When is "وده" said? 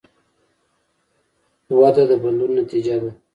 1.79-2.03